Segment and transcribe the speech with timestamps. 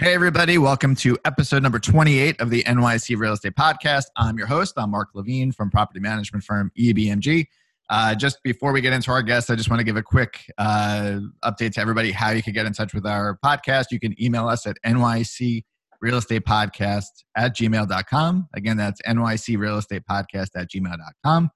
[0.00, 0.56] Hey, everybody.
[0.56, 4.04] Welcome to episode number 28 of the NYC Real Estate Podcast.
[4.16, 4.72] I'm your host.
[4.78, 7.46] I'm Mark Levine from property management firm EBMG.
[7.90, 10.50] Uh, just before we get into our guests, I just want to give a quick
[10.56, 13.88] uh, update to everybody how you can get in touch with our podcast.
[13.90, 15.64] You can email us at NYC
[16.00, 18.48] Real Estate Podcast at gmail.com.
[18.54, 21.50] Again, that's NYC Real Estate Podcast at gmail.com.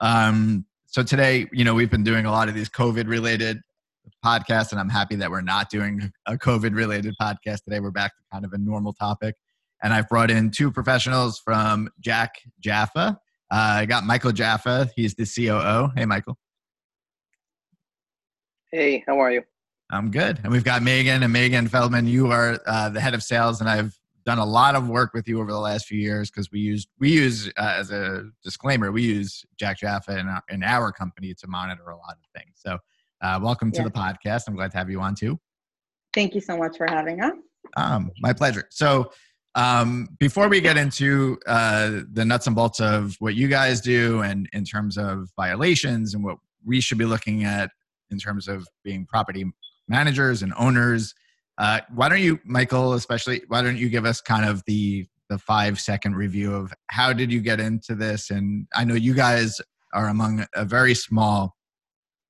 [0.00, 3.60] Um, so today, you know, we've been doing a lot of these COVID related
[4.24, 7.80] podcast, and I'm happy that we're not doing a COVID related podcast today.
[7.80, 9.36] We're back to kind of a normal topic.
[9.82, 13.18] And I've brought in two professionals from Jack Jaffa.
[13.50, 14.90] Uh, I got Michael Jaffa.
[14.96, 15.90] He's the COO.
[15.96, 16.38] Hey, Michael.
[18.72, 19.42] Hey, how are you?
[19.90, 20.40] I'm good.
[20.42, 22.06] And we've got Megan and Megan Feldman.
[22.06, 25.28] You are uh, the head of sales, and I've done a lot of work with
[25.28, 28.90] you over the last few years because we use we use uh, as a disclaimer
[28.90, 32.54] we use Jack Jaffa in our, in our company to monitor a lot of things.
[32.54, 32.78] So
[33.24, 34.42] uh, welcome to the podcast.
[34.46, 35.40] I'm glad to have you on too.
[36.12, 37.32] Thank you so much for having us.
[37.76, 38.68] Um, my pleasure.
[38.70, 39.10] So,
[39.56, 44.20] um, before we get into uh, the nuts and bolts of what you guys do
[44.22, 47.70] and in terms of violations and what we should be looking at
[48.10, 49.44] in terms of being property
[49.88, 51.14] managers and owners,
[51.58, 55.38] uh, why don't you, Michael, especially, why don't you give us kind of the the
[55.38, 58.30] five second review of how did you get into this?
[58.30, 59.58] And I know you guys
[59.94, 61.53] are among a very small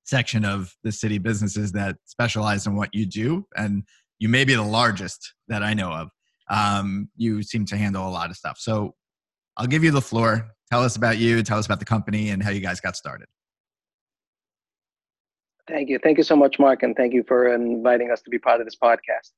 [0.05, 3.83] section of the city businesses that specialize in what you do, and
[4.19, 6.09] you may be the largest that I know of.
[6.49, 8.57] Um, you seem to handle a lot of stuff.
[8.59, 8.93] So
[9.57, 10.47] I'll give you the floor.
[10.71, 13.27] Tell us about you, tell us about the company, and how you guys got started.
[15.67, 15.99] Thank you.
[16.03, 18.67] Thank you so much, Mark, and thank you for inviting us to be part of
[18.67, 19.31] this podcast.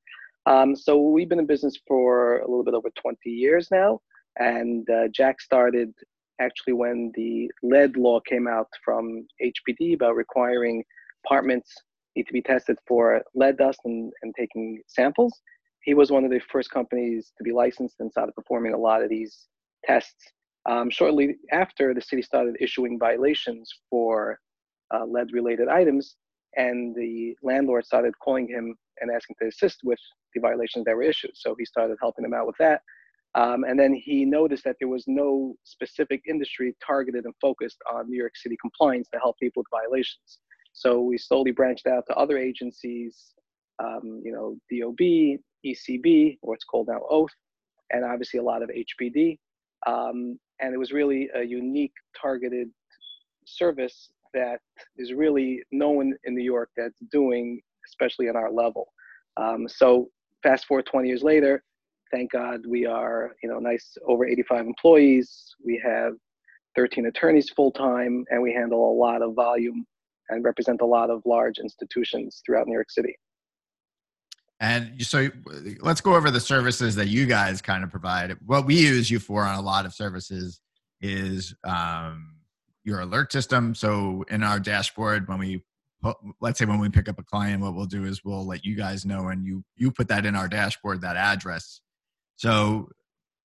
[0.45, 3.99] Um, so we've been in business for a little bit over 20 years now,
[4.37, 5.93] and uh, Jack started
[6.39, 10.83] actually when the lead law came out from HPD about requiring
[11.25, 11.73] apartments
[12.17, 15.33] need to be tested for lead dust and, and taking samples.
[15.81, 19.03] He was one of the first companies to be licensed and started performing a lot
[19.03, 19.47] of these
[19.85, 20.31] tests.
[20.67, 24.39] Um, shortly after, the city started issuing violations for
[24.93, 26.17] uh, lead related items,
[26.57, 29.99] and the landlord started calling him and asking to assist with
[30.33, 31.31] the violations that were issued.
[31.35, 32.81] So he started helping them out with that.
[33.37, 38.09] Um, and then he noticed that there was no specific industry targeted and focused on
[38.09, 40.39] New York City compliance to help people with violations.
[40.73, 43.33] So we slowly branched out to other agencies,
[43.77, 47.31] um, you know, DOB, ECB, or it's called now Oath,
[47.91, 49.37] and obviously a lot of HPD.
[49.85, 52.69] Um, and it was really a unique targeted
[53.45, 54.59] service that
[54.97, 58.87] is really no one in New York that's doing, especially at our level.
[59.37, 60.09] Um, so
[60.41, 61.63] fast forward 20 years later,
[62.11, 65.55] thank God we are, you know, nice over 85 employees.
[65.63, 66.13] We have
[66.75, 69.85] 13 attorneys full time, and we handle a lot of volume
[70.29, 73.15] and represent a lot of large institutions throughout New York City.
[74.59, 75.29] And so
[75.81, 78.35] let's go over the services that you guys kind of provide.
[78.45, 80.61] What we use you for on a lot of services
[80.99, 82.37] is um,
[82.83, 83.75] your alert system.
[83.75, 85.63] So in our dashboard, when we
[86.41, 88.75] let's say when we pick up a client, what we'll do is we'll let you
[88.75, 91.81] guys know, and you you put that in our dashboard, that address,
[92.37, 92.89] so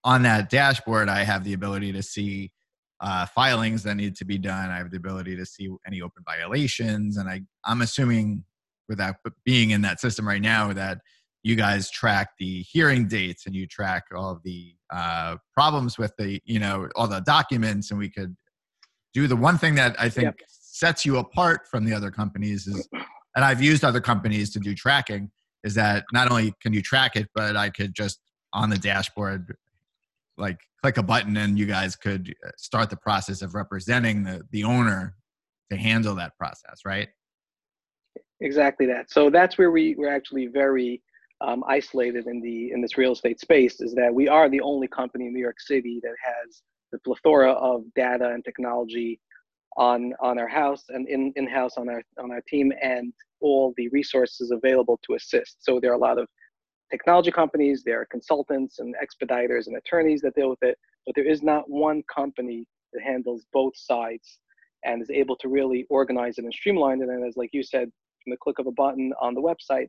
[0.04, 2.52] on that dashboard, I have the ability to see
[3.00, 4.70] uh, filings that need to be done.
[4.70, 8.44] I have the ability to see any open violations, and I I'm assuming
[8.88, 10.98] without being in that system right now that
[11.42, 16.12] you guys track the hearing dates and you track all of the uh, problems with
[16.16, 18.36] the you know all the documents, and we could
[19.14, 20.36] do the one thing that I think yep.
[20.48, 22.88] sets you apart from the other companies is,
[23.34, 25.30] and I've used other companies to do tracking,
[25.64, 28.20] is that not only can you track it, but I could just
[28.52, 29.56] on the dashboard
[30.38, 34.42] like click a button and you guys could uh, start the process of representing the,
[34.50, 35.14] the owner
[35.70, 37.08] to handle that process right?
[38.40, 39.10] Exactly that.
[39.10, 41.02] So that's where we we're actually very
[41.40, 44.88] um, isolated in the in this real estate space is that we are the only
[44.88, 49.18] company in new york city that has the plethora of data and technology
[49.76, 53.74] on on our house and in in house on our on our team and all
[53.76, 55.64] the resources available to assist.
[55.64, 56.28] So there are a lot of
[56.92, 61.28] technology companies, there are consultants and expediters and attorneys that deal with it, but there
[61.34, 64.38] is not one company that handles both sides
[64.84, 67.08] and is able to really organize it and streamline it.
[67.08, 67.90] And as like you said,
[68.22, 69.88] from the click of a button on the website,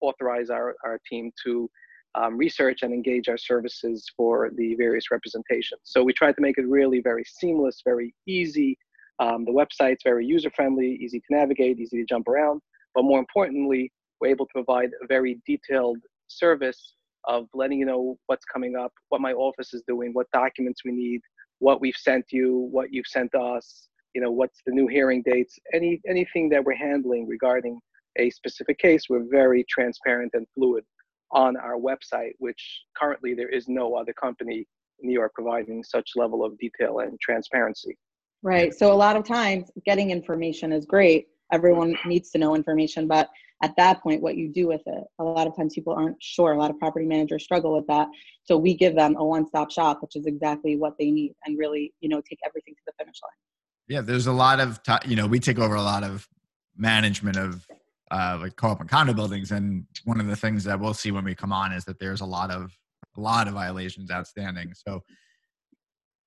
[0.00, 1.68] authorize our, our team to
[2.14, 5.80] um, research and engage our services for the various representations.
[5.82, 8.78] So we tried to make it really very seamless, very easy.
[9.18, 12.60] Um, the website's very user friendly, easy to navigate, easy to jump around.
[12.94, 13.90] But more importantly,
[14.20, 15.98] we're able to provide a very detailed
[16.28, 16.94] service
[17.26, 20.92] of letting you know what's coming up, what my office is doing, what documents we
[20.92, 21.20] need,
[21.58, 25.58] what we've sent you, what you've sent us, you know, what's the new hearing dates,
[25.72, 27.78] any anything that we're handling regarding
[28.18, 30.84] a specific case, we're very transparent and fluid
[31.32, 34.66] on our website, which currently there is no other company
[35.00, 37.96] in New York providing such level of detail and transparency.
[38.42, 38.72] Right.
[38.74, 41.28] So a lot of times getting information is great.
[41.54, 43.30] Everyone needs to know information, but
[43.62, 46.52] at that point, what you do with it, a lot of times people aren't sure.
[46.52, 48.08] A lot of property managers struggle with that.
[48.42, 51.94] So we give them a one-stop shop, which is exactly what they need, and really,
[52.00, 53.40] you know, take everything to the finish line.
[53.86, 56.28] Yeah, there's a lot of, t- you know, we take over a lot of
[56.76, 57.66] management of
[58.10, 61.24] uh, like co-op and condo buildings, and one of the things that we'll see when
[61.24, 62.76] we come on is that there's a lot of
[63.16, 64.72] a lot of violations outstanding.
[64.74, 65.02] So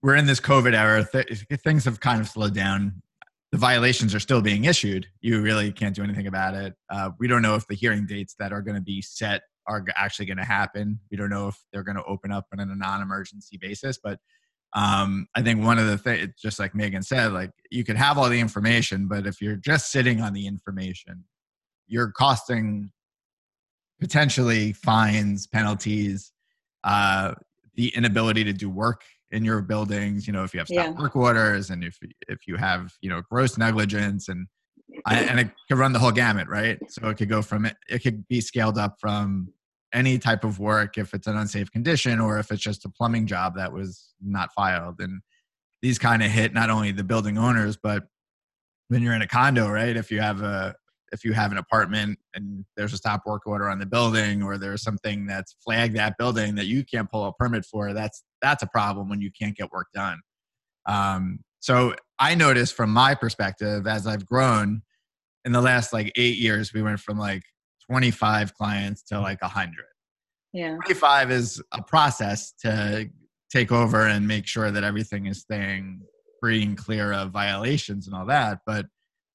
[0.01, 1.05] we're in this COVID era.
[1.11, 3.01] Th- things have kind of slowed down.
[3.51, 5.07] The violations are still being issued.
[5.21, 6.73] You really can't do anything about it.
[6.89, 9.85] Uh, we don't know if the hearing dates that are going to be set are
[9.95, 10.99] actually going to happen.
[11.11, 14.19] We don't know if they're going to open up on a non-emergency basis, but
[14.73, 18.17] um, I think one of the things, just like Megan said, like you could have
[18.17, 21.23] all the information, but if you're just sitting on the information,
[21.87, 22.91] you're costing
[23.99, 26.31] potentially fines, penalties,
[26.83, 27.33] uh,
[27.75, 30.27] the inability to do work in your buildings.
[30.27, 31.01] You know, if you have stop yeah.
[31.01, 31.97] work orders, and if
[32.27, 34.47] if you have you know gross negligence, and
[35.05, 36.79] and it could run the whole gamut, right?
[36.89, 39.53] So it could go from it, it could be scaled up from
[39.93, 43.25] any type of work if it's an unsafe condition or if it's just a plumbing
[43.25, 45.21] job that was not filed and
[45.81, 48.03] these kind of hit not only the building owners but
[48.89, 50.75] when you're in a condo right if you have a
[51.13, 54.57] if you have an apartment and there's a stop work order on the building or
[54.57, 58.63] there's something that's flagged that building that you can't pull a permit for that's that's
[58.63, 60.19] a problem when you can't get work done.
[60.87, 64.81] Um, so i noticed from my perspective as i've grown
[65.45, 67.43] in the last like eight years we went from like
[67.89, 69.73] 25 clients to like 100
[70.53, 70.75] yeah.
[70.75, 73.09] 25 is a process to
[73.51, 76.01] take over and make sure that everything is staying
[76.39, 78.85] free and clear of violations and all that but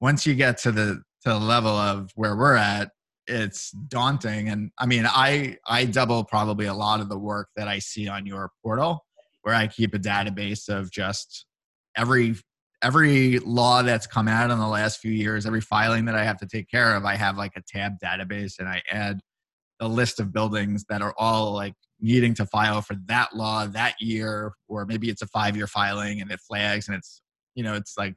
[0.01, 2.89] once you get to the to the level of where we're at
[3.27, 7.67] it's daunting and i mean i i double probably a lot of the work that
[7.67, 9.05] i see on your portal
[9.43, 11.45] where i keep a database of just
[11.95, 12.35] every
[12.81, 16.37] every law that's come out in the last few years every filing that i have
[16.37, 19.19] to take care of i have like a tab database and i add
[19.79, 23.95] a list of buildings that are all like needing to file for that law that
[24.01, 27.21] year or maybe it's a five year filing and it flags and it's
[27.55, 28.15] you know it's like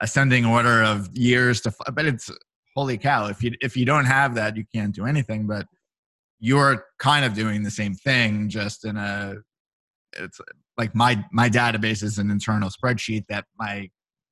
[0.00, 2.30] ascending order of years to but it's
[2.76, 5.46] holy cow if you if you don't have that you can't do anything.
[5.46, 5.66] But
[6.40, 9.36] you're kind of doing the same thing just in a
[10.16, 10.40] it's
[10.76, 13.88] like my my database is an internal spreadsheet that my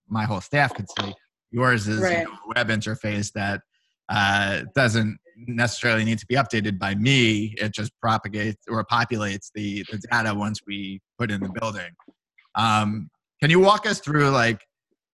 [0.09, 1.15] my whole staff could see.
[1.51, 2.19] Yours is right.
[2.19, 3.61] you know, a web interface that
[4.09, 7.55] uh, doesn't necessarily need to be updated by me.
[7.59, 11.91] It just propagates or populates the, the data once we put in the building.
[12.55, 13.11] Um,
[13.41, 14.61] can you walk us through like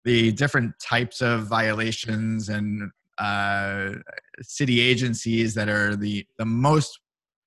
[0.04, 3.94] the different types of violations and uh,
[4.42, 7.00] city agencies that are the the most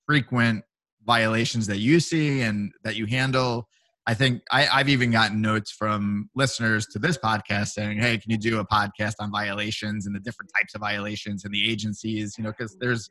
[0.06, 0.64] frequent
[1.06, 3.68] violations that you see and that you handle.
[4.08, 8.32] I think I, i've even gotten notes from listeners to this podcast saying hey can
[8.32, 12.36] you do a podcast on violations and the different types of violations and the agencies?
[12.38, 13.10] You know because there's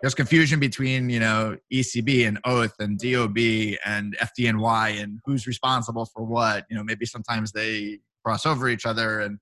[0.00, 3.36] there's confusion between you know ecb and oath and dob
[3.84, 6.64] and fdny and who's responsible for what.
[6.70, 9.38] You know maybe sometimes they cross over each other and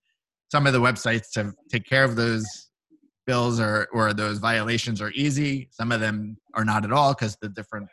[0.51, 2.47] some of the websites to take care of those
[3.27, 5.69] bills or or those violations are easy.
[5.71, 7.89] Some of them are not at all because the different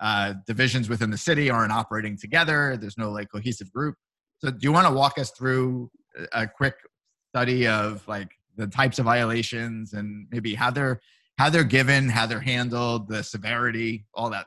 [0.00, 2.76] uh, divisions within the city aren't operating together.
[2.76, 3.96] There's no like cohesive group.
[4.38, 5.90] So, do you want to walk us through
[6.32, 6.74] a quick
[7.30, 11.00] study of like the types of violations and maybe how they're
[11.38, 14.46] how they're given, how they're handled, the severity, all that?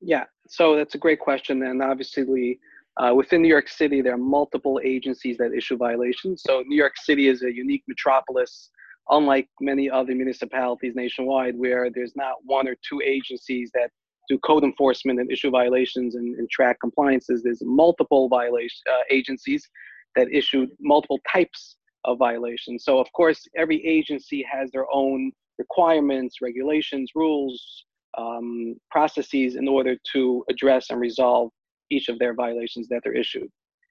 [0.00, 2.58] Yeah, so that's a great question, and obviously
[2.98, 6.42] uh, within New York City, there are multiple agencies that issue violations.
[6.46, 8.70] So New York City is a unique metropolis,
[9.08, 13.90] unlike many other municipalities nationwide, where there's not one or two agencies that
[14.28, 17.42] do code enforcement and issue violations and, and track compliances.
[17.42, 19.68] There's multiple violation uh, agencies
[20.14, 22.84] that issue multiple types of violations.
[22.84, 27.84] So of course, every agency has their own requirements, regulations, rules,
[28.18, 31.50] um, processes in order to address and resolve
[31.92, 33.48] each of their violations that they're issued.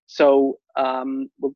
[0.07, 1.55] So um, we'll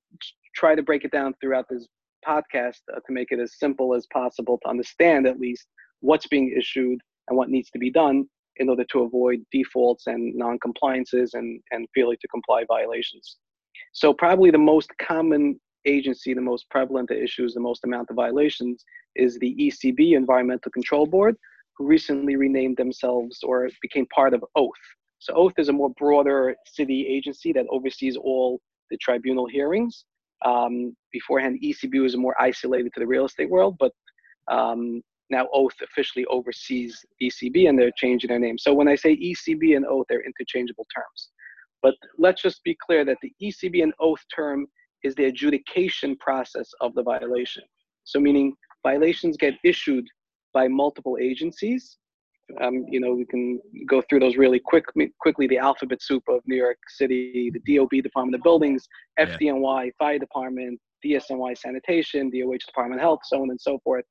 [0.55, 1.87] try to break it down throughout this
[2.25, 5.67] podcast uh, to make it as simple as possible to understand at least
[5.99, 8.25] what's being issued and what needs to be done
[8.57, 13.37] in order to avoid defaults and non-compliances and, and failure to comply violations.
[13.91, 18.15] So probably the most common agency, the most prevalent to issues the most amount of
[18.15, 18.83] violations
[19.15, 21.35] is the ECB, Environmental Control Board,
[21.77, 24.71] who recently renamed themselves or became part of OATH,
[25.25, 30.05] so Oath is a more broader city agency that oversees all the tribunal hearings.
[30.45, 33.91] Um, beforehand, ECB was more isolated to the real estate world, but
[34.51, 35.01] um,
[35.31, 38.59] now Oath officially oversees ECB and they're changing their name.
[38.59, 41.29] So when I say ECB and Oath, they're interchangeable terms.
[41.81, 44.67] But let's just be clear that the ECB and Oath term
[45.03, 47.63] is the adjudication process of the violation.
[48.03, 48.53] So meaning
[48.83, 50.05] violations get issued
[50.53, 51.97] by multiple agencies.
[52.61, 54.85] Um, you know, we can go through those really quick,
[55.19, 55.47] quickly.
[55.47, 58.87] The alphabet soup of New York City, the DOB, Department of Buildings,
[59.19, 64.05] FDNY, Fire Department, DSNY Sanitation, DOH Department of Health, so on and so forth.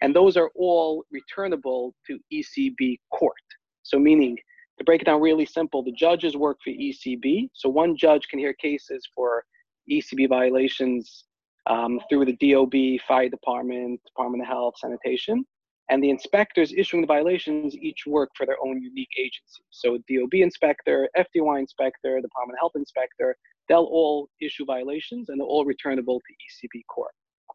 [0.00, 3.34] And those are all returnable to ECB court.
[3.82, 4.36] So meaning,
[4.78, 7.48] to break it down really simple, the judges work for ECB.
[7.54, 9.44] So one judge can hear cases for
[9.90, 11.24] ECB violations
[11.66, 15.44] um, through the DOB, Fire Department, Department of Health, Sanitation.
[15.88, 19.62] And the inspectors issuing the violations each work for their own unique agency.
[19.70, 23.36] So DOB inspector, FDY inspector, the Department of Health inspector,
[23.68, 27.12] they'll all issue violations and they're all returnable to ECB court.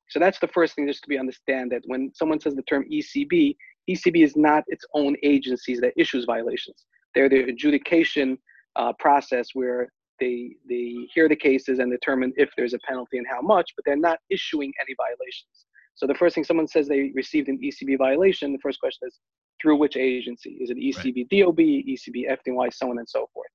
[0.09, 2.85] So that's the first thing just to be understand that when someone says the term
[2.91, 3.55] ECB,
[3.89, 6.85] ECB is not its own agencies that issues violations.
[7.15, 8.37] They're the adjudication
[8.75, 13.27] uh, process where they they hear the cases and determine if there's a penalty and
[13.29, 15.65] how much, but they're not issuing any violations.
[15.95, 19.19] So the first thing someone says they received an ECB violation, the first question is
[19.61, 20.57] through which agency?
[20.59, 21.45] Is it ECB right.
[21.45, 23.49] DOB, ECB FDNY, so on and so forth.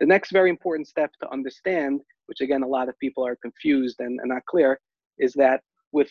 [0.00, 3.96] The next very important step to understand, which again a lot of people are confused
[4.00, 4.78] and, and not clear,
[5.18, 5.60] is that
[5.92, 6.08] with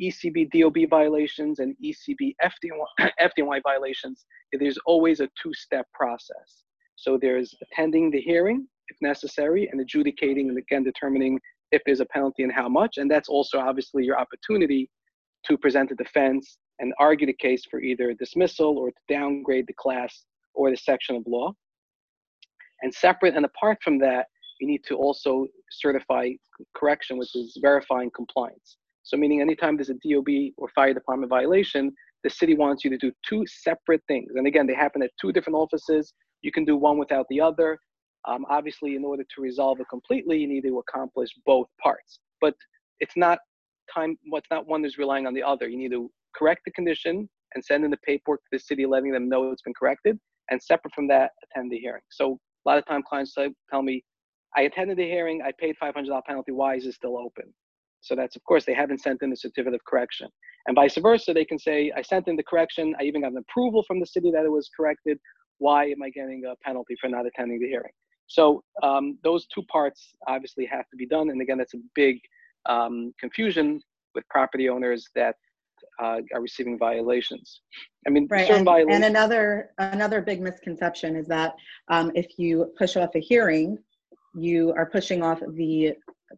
[0.00, 6.64] ECB DOB violations and ECB FDNY, FDNY violations, there's always a two-step process.
[6.96, 11.40] So there's attending the hearing if necessary and adjudicating and again determining
[11.72, 12.98] if there's a penalty and how much.
[12.98, 14.88] And that's also obviously your opportunity
[15.46, 19.74] to present a defense and argue the case for either dismissal or to downgrade the
[19.74, 20.24] class
[20.54, 21.52] or the section of law.
[22.82, 24.26] And separate and apart from that,
[24.60, 26.30] you need to also certify
[26.76, 28.76] correction, which is verifying compliance.
[29.02, 32.98] So meaning anytime there's a DOB or fire department violation, the city wants you to
[32.98, 34.32] do two separate things.
[34.36, 36.12] And again, they happen at two different offices.
[36.42, 37.78] You can do one without the other.
[38.26, 42.20] Um, obviously, in order to resolve it completely, you need to accomplish both parts.
[42.40, 42.54] But
[43.00, 43.38] it's not
[43.92, 44.16] time.
[44.28, 45.68] What's not one is relying on the other.
[45.68, 49.12] You need to correct the condition and send in the paperwork to the city, letting
[49.12, 50.18] them know it's been corrected.
[50.50, 52.02] And separate from that, attend the hearing.
[52.10, 53.34] So a lot of time, clients
[53.70, 54.04] tell me,
[54.56, 55.42] "I attended the hearing.
[55.42, 56.52] I paid $500 penalty.
[56.52, 57.52] Why is it still open?"
[58.02, 60.28] So that's, of course, they haven't sent in the certificate of correction.
[60.66, 62.94] And vice versa, they can say, I sent in the correction.
[63.00, 65.18] I even got an approval from the city that it was corrected.
[65.58, 67.92] Why am I getting a penalty for not attending the hearing?
[68.32, 71.28] So um, those two parts obviously have to be done.
[71.28, 72.18] And again, that's a big
[72.66, 73.82] um, confusion
[74.14, 75.36] with property owners that
[76.02, 77.60] uh, are receiving violations.
[78.06, 78.48] I mean, right.
[78.48, 81.54] And, and, another another big misconception is that
[81.88, 83.76] um, if you push off a hearing,
[84.34, 85.92] you are pushing off the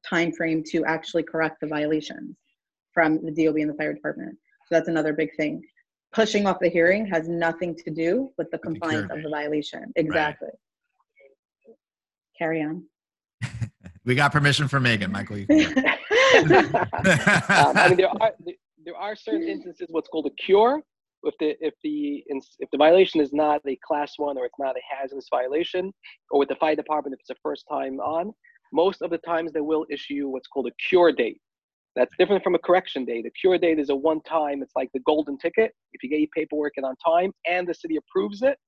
[0.08, 2.36] time frame to actually correct the violations
[2.92, 4.36] from the DOB and the fire department.
[4.66, 5.62] So that's another big thing.
[6.12, 9.92] Pushing off the hearing has nothing to do with the compliance of the violation.
[9.94, 10.48] Exactly.
[10.48, 10.58] Right.
[12.38, 12.84] Carry on.
[14.04, 15.36] we got permission from Megan, Michael.
[15.38, 15.46] um,
[17.76, 18.32] I mean, there are
[18.84, 20.82] there are certain instances what's called a cure.
[21.22, 22.22] If the if the
[22.58, 25.92] if the violation is not a class one or it's not a hazardous violation,
[26.30, 28.32] or with the fire department if it's a first time on,
[28.72, 31.40] most of the times they will issue what's called a cure date.
[31.96, 33.24] That's different from a correction date.
[33.24, 35.72] A cure date is a one time, it's like the golden ticket.
[35.92, 38.58] If you get your paperwork in on time and the city approves it,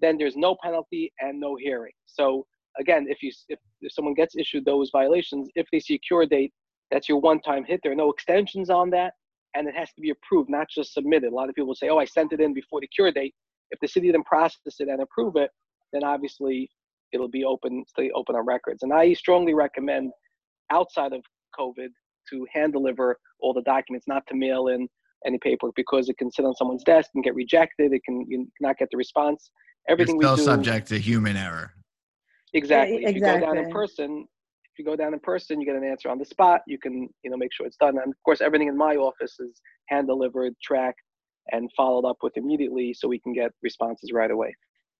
[0.00, 1.92] then there's no penalty and no hearing.
[2.06, 2.44] So
[2.78, 6.26] again, if you if, if someone gets issued those violations, if they see a cure
[6.26, 6.52] date,
[6.90, 7.80] that's your one time hit.
[7.82, 9.14] There are no extensions on that,
[9.54, 11.32] and it has to be approved, not just submitted.
[11.32, 13.34] A lot of people say, "Oh, I sent it in before the cure date."
[13.70, 15.50] If the city didn't process it and approve it,
[15.92, 16.68] then obviously
[17.12, 18.82] it'll be open, stay open on records.
[18.82, 20.12] And I strongly recommend
[20.70, 21.22] outside of
[21.58, 21.88] COVID
[22.30, 24.88] to hand deliver all the documents, not to mail in
[25.26, 27.92] any paperwork because it can sit on someone's desk and get rejected.
[27.92, 29.50] It can you not get the response.
[29.88, 31.72] Everything You're still we do, subject to human error.
[32.54, 33.02] Exactly.
[33.02, 33.10] Yeah, exactly.
[33.10, 34.28] If you go down in person,
[34.64, 36.62] if you go down in person, you get an answer on the spot.
[36.66, 37.98] You can you know make sure it's done.
[37.98, 41.00] And of course, everything in my office is hand delivered, tracked,
[41.52, 44.54] and followed up with immediately, so we can get responses right away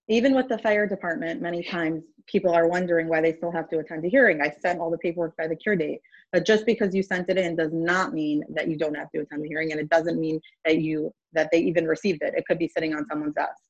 [0.09, 3.79] even with the fire department, many times people are wondering why they still have to
[3.79, 4.41] attend a hearing.
[4.41, 6.01] I sent all the paperwork by the cure date,
[6.33, 9.21] but just because you sent it in does not mean that you don't have to
[9.21, 12.35] attend the hearing, and it doesn't mean that you that they even received it.
[12.37, 13.63] It could be sitting on someone's desk,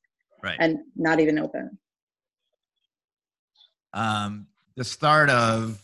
[0.43, 1.72] right, and not even open.
[3.93, 5.81] Um, the start of,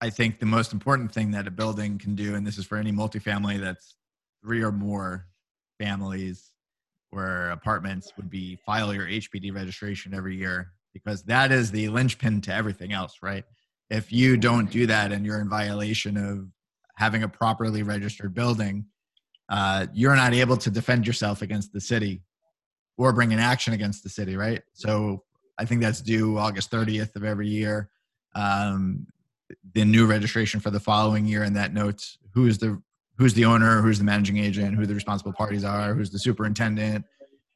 [0.00, 2.76] I think, the most important thing that a building can do, and this is for
[2.76, 3.96] any multifamily that's
[4.42, 5.26] three or more
[5.78, 6.52] families
[7.10, 12.40] or apartments would be file your HPD registration every year because that is the linchpin
[12.42, 13.44] to everything else, right?
[13.90, 16.48] If you don't do that and you're in violation of
[16.96, 18.86] having a properly registered building,
[19.48, 22.22] uh, you're not able to defend yourself against the city
[22.96, 24.62] or bring an action against the city, right?
[24.72, 25.24] So
[25.62, 27.88] I think that's due August 30th of every year.
[28.34, 29.06] Um,
[29.74, 32.82] the new registration for the following year, and that notes who's the
[33.16, 37.04] who's the owner, who's the managing agent, who the responsible parties are, who's the superintendent.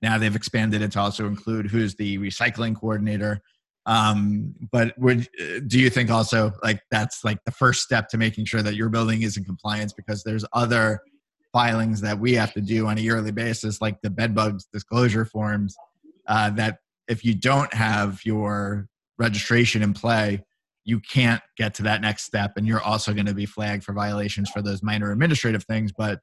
[0.03, 3.41] Now they've expanded it to also include who's the recycling coordinator.
[3.87, 5.29] Um, but would
[5.67, 8.89] do you think also like that's like the first step to making sure that your
[8.89, 11.01] building is in compliance because there's other
[11.53, 15.75] filings that we have to do on a yearly basis, like the bedbugs disclosure forms,
[16.29, 20.45] uh, that if you don't have your registration in play,
[20.85, 22.53] you can't get to that next step.
[22.57, 25.93] And you're also going to be flagged for violations for those minor administrative things.
[25.97, 26.21] But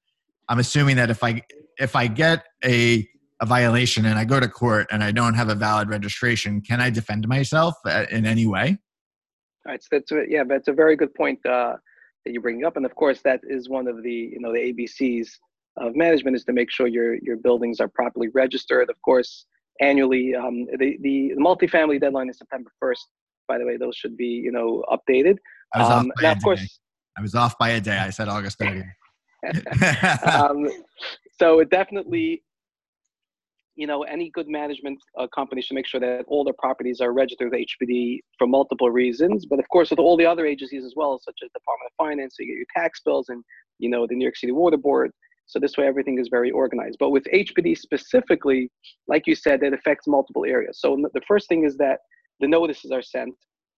[0.48, 1.42] I'm assuming that if I
[1.78, 3.08] if I get a
[3.42, 6.80] a violation and I go to court and I don't have a valid registration, can
[6.80, 8.78] I defend myself uh, in any way?
[9.68, 11.46] So that's a, yeah, that's a very good point.
[11.46, 11.76] Uh,
[12.26, 12.78] that you're bringing up.
[12.78, 15.30] And of course, that is one of the you know the ABCs
[15.78, 18.90] of management is to make sure your your buildings are properly registered.
[18.90, 19.46] Of course,
[19.82, 23.08] annually, um, the, the the multifamily deadline is September first.
[23.48, 25.38] By the way, those should be you know updated.
[25.74, 26.80] I was um, off by now, of course,
[27.18, 27.98] I was off by a day.
[27.98, 28.90] I said August 30th.
[30.34, 30.70] um,
[31.40, 32.44] so it definitely
[33.76, 37.12] you know, any good management uh, company should make sure that all their properties are
[37.12, 39.46] registered with HPD for multiple reasons.
[39.46, 42.36] But of course, with all the other agencies as well, such as Department of Finance,
[42.38, 43.44] so you get your tax bills and,
[43.80, 45.12] you know, the New York City Water Board.
[45.46, 46.98] So this way, everything is very organized.
[47.00, 48.70] But with HPD specifically,
[49.08, 50.80] like you said, it affects multiple areas.
[50.80, 52.00] So the first thing is that
[52.40, 53.36] the notices are sent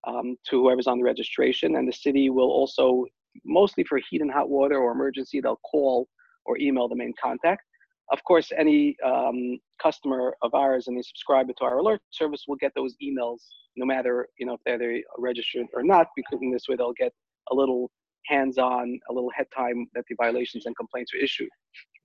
[0.08, 3.06] um, to whoever's on the registration, and the city will also,
[3.44, 6.08] mostly for heat and hot water or emergency, they'll call
[6.46, 7.62] or email the main contact
[8.12, 12.56] of course, any um, customer of ours and they subscribe to our alert service will
[12.56, 13.40] get those emails
[13.78, 17.12] no matter you know if they're registered or not, because in this way they'll get
[17.52, 17.92] a little
[18.28, 21.50] hands-on, a little head time that the violations and complaints are issued.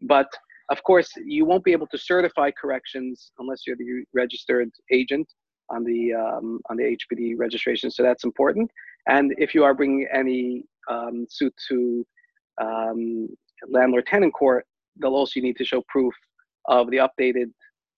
[0.03, 0.29] But
[0.71, 5.27] of course, you won't be able to certify corrections unless you're the registered agent
[5.69, 7.91] on the um, on the HPD registration.
[7.91, 8.71] So that's important.
[9.09, 12.07] And if you are bringing any um, suit to
[12.63, 13.29] um,
[13.69, 14.65] landlord-tenant court,
[15.01, 16.15] they'll also need to show proof
[16.67, 17.51] of the updated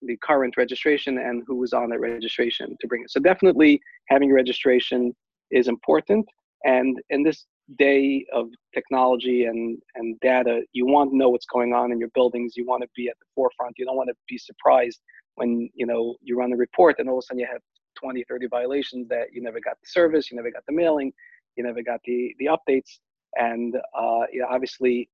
[0.05, 3.11] the current registration and who was on that registration to bring it.
[3.11, 5.15] So definitely having registration
[5.51, 6.25] is important.
[6.65, 7.45] And in this
[7.77, 12.09] day of technology and, and data, you want to know what's going on in your
[12.09, 12.53] buildings.
[12.55, 13.75] You want to be at the forefront.
[13.77, 15.01] You don't want to be surprised
[15.35, 17.61] when you know you run a report and all of a sudden you have
[17.95, 21.11] 20, 30 violations that you never got the service, you never got the mailing,
[21.55, 22.99] you never got the the updates.
[23.35, 25.09] And uh, you know, obviously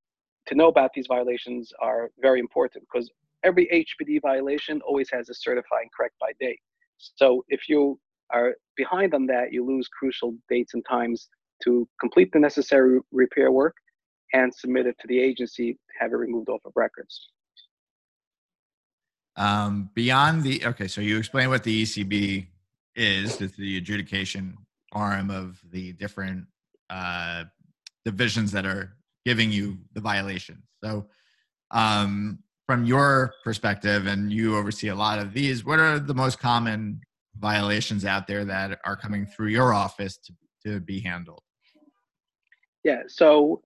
[0.47, 3.09] to know about these violations are very important because
[3.43, 6.59] every HPD violation always has a certifying correct by date.
[6.97, 7.99] So if you
[8.31, 11.29] are behind on that, you lose crucial dates and times
[11.63, 13.76] to complete the necessary repair work
[14.34, 17.30] and submit it to the agency to have it removed off of records.
[19.36, 22.48] Um, beyond the okay, so you explain what the ECB
[22.95, 23.39] is.
[23.41, 24.58] It's the adjudication
[24.91, 26.45] arm of the different
[26.89, 27.45] uh,
[28.04, 30.63] divisions that are giving you the violations.
[30.84, 31.08] So,
[31.72, 36.39] um, from your perspective, and you oversee a lot of these, what are the most
[36.39, 37.02] common
[37.38, 40.34] violations out there that are coming through your office to,
[40.65, 41.41] to be handled?
[42.84, 43.62] Yeah, so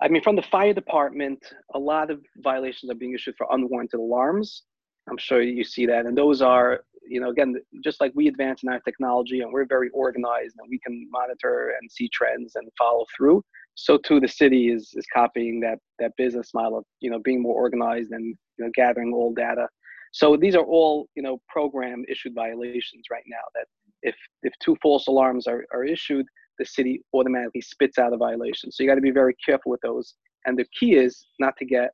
[0.00, 1.40] I mean, from the fire department,
[1.74, 4.62] a lot of violations are being issued for unwarranted alarms.
[5.10, 6.06] I'm sure you see that.
[6.06, 9.66] And those are, you know, again, just like we advance in our technology and we're
[9.66, 13.42] very organized and we can monitor and see trends and follow through
[13.78, 17.40] so too the city is is copying that that business model of you know being
[17.40, 18.24] more organized and
[18.58, 19.68] you know gathering all data
[20.12, 23.66] so these are all you know program issued violations right now that
[24.02, 26.26] if if two false alarms are, are issued
[26.58, 29.80] the city automatically spits out a violation so you got to be very careful with
[29.82, 30.14] those
[30.46, 31.90] and the key is not to get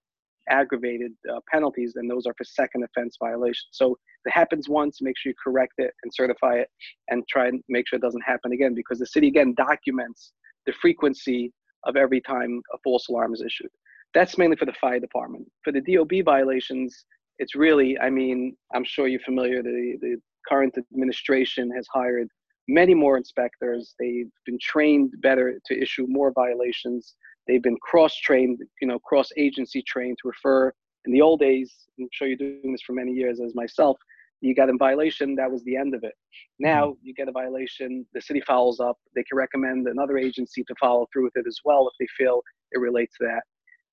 [0.51, 4.99] aggravated uh, penalties and those are for second offense violations so if it happens once
[5.01, 6.69] make sure you correct it and certify it
[7.09, 10.33] and try and make sure it doesn't happen again because the city again documents
[10.67, 11.53] the frequency
[11.85, 13.71] of every time a false alarm is issued.
[14.15, 15.47] That's mainly for the fire department.
[15.63, 17.05] For the DOB violations,
[17.39, 20.17] it's really, I mean, I'm sure you're familiar, the, the
[20.49, 22.29] current administration has hired
[22.69, 23.95] many more inspectors.
[23.99, 27.15] They've been trained better to issue more violations.
[27.47, 30.73] They've been cross-trained, you know, cross-agency trained to refer.
[31.05, 33.99] In the old days, I'm sure you're doing this for many years as myself,
[34.41, 36.13] you got a violation, that was the end of it.
[36.59, 37.07] Now mm-hmm.
[37.07, 41.07] you get a violation, the city follows up, they can recommend another agency to follow
[41.13, 43.43] through with it as well if they feel it relates to that.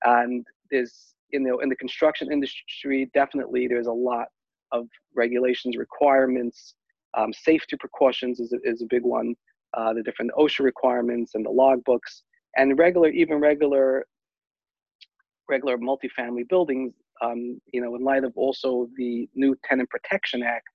[0.04, 4.28] And there's, you know, in the construction industry, definitely there's a lot
[4.72, 6.74] of regulations, requirements,
[7.14, 9.34] um, safety precautions is a, is a big one,
[9.76, 12.22] uh, the different OSHA requirements and the logbooks,
[12.56, 14.06] and regular, even regular
[15.48, 20.66] regular multifamily buildings, um, you know, in light of also the new Tenant Protection Act,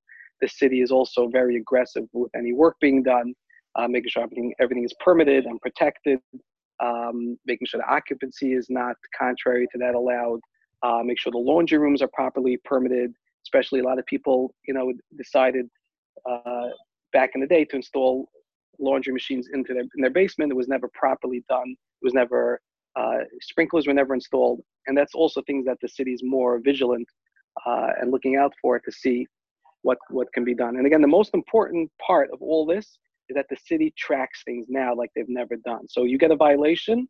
[0.41, 3.34] the city is also very aggressive with any work being done,
[3.76, 6.19] uh, making sure everything everything is permitted and protected,
[6.84, 10.39] um, making sure the occupancy is not contrary to that allowed,
[10.84, 13.12] uh, make sure the laundry rooms are properly permitted.
[13.45, 15.69] Especially a lot of people, you know, decided
[16.25, 16.69] uh,
[17.13, 18.27] back in the day to install
[18.80, 20.51] laundry machines into their in their basement.
[20.51, 21.69] It was never properly done.
[21.69, 22.62] It was never
[22.95, 27.08] uh, sprinklers were never installed, and that's also things that the city is more vigilant
[27.65, 29.25] uh, and looking out for to see
[29.82, 30.77] what what can be done.
[30.77, 32.97] And again, the most important part of all this
[33.30, 35.88] is that the city tracks things now like they've never done.
[35.88, 37.08] So you get a violation,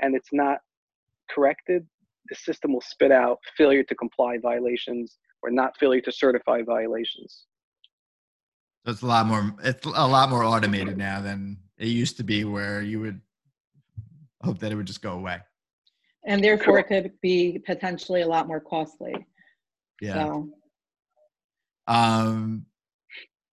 [0.00, 0.58] and it's not
[1.30, 1.86] corrected,
[2.28, 7.46] the system will spit out failure to comply violations or not failure to certify violations.
[8.84, 12.22] So it's a lot more it's a lot more automated now than it used to
[12.22, 13.20] be where you would
[14.42, 15.38] hope that it would just go away.
[16.26, 19.14] And therefore it could be potentially a lot more costly.
[20.02, 20.14] Yeah.
[20.14, 20.48] So
[21.86, 22.66] Um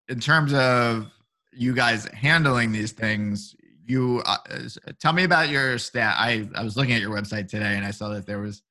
[0.08, 1.06] in terms of
[1.52, 3.54] you guys handling these things,
[3.86, 4.38] you uh,
[5.00, 6.16] tell me about your staff.
[6.18, 8.62] I I was looking at your website today and I saw that there was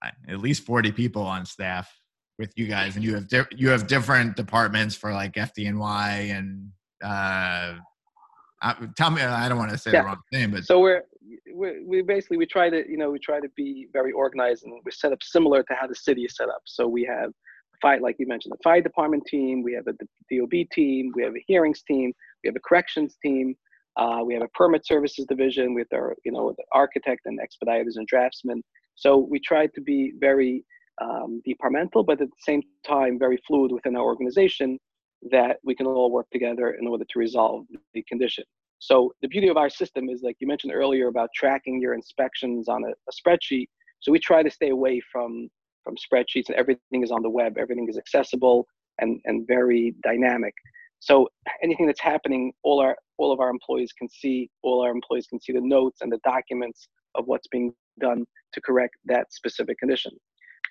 [0.00, 1.92] uh, at least 40 people on staff
[2.38, 6.70] with you guys and you have di- you have different departments for like FDNY and
[7.02, 7.74] uh,
[8.62, 10.02] uh tell me I don't want to say Yeah.
[10.02, 11.02] the wrong thing but So we're
[11.54, 14.72] we we basically we try to you know we try to be very organized and
[14.72, 16.62] we're set up similar to how the city is set up.
[16.66, 17.32] So we have
[17.80, 19.92] fight like you mentioned the fire department team, we have a
[20.30, 23.54] DOB team, we have a hearings team, we have a corrections team,
[23.96, 27.96] uh, we have a permit services division with our you know the architect and expediters
[27.96, 28.62] and draftsmen.
[28.94, 30.64] So we try to be very
[31.00, 34.78] um, departmental, but at the same time very fluid within our organization
[35.30, 38.44] that we can all work together in order to resolve the condition.
[38.78, 42.68] So the beauty of our system is like you mentioned earlier about tracking your inspections
[42.68, 43.68] on a, a spreadsheet.
[44.00, 45.48] So we try to stay away from
[45.82, 48.66] from spreadsheets and everything is on the web, everything is accessible
[48.98, 50.52] and, and very dynamic.
[50.98, 51.28] So
[51.62, 55.40] anything that's happening, all our all of our employees can see, all our employees can
[55.40, 60.12] see the notes and the documents of what's being done to correct that specific condition.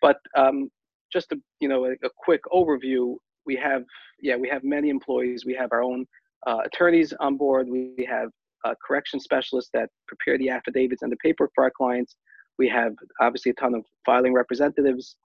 [0.01, 0.69] But um,
[1.12, 3.84] just a you know a, a quick overview, we have
[4.21, 5.45] yeah we have many employees.
[5.45, 6.05] We have our own
[6.47, 7.67] uh, attorneys on board.
[7.69, 8.29] We have
[8.65, 12.15] uh, correction specialists that prepare the affidavits and the paperwork for our clients.
[12.58, 15.15] We have obviously a ton of filing representatives.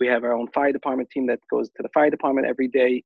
[0.00, 3.02] We have our own fire department team that goes to the fire department every day.